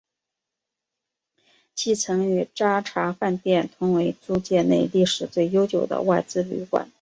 [1.75, 6.87] 其曾与礼查饭店同为租界内历史最悠久的外资旅馆。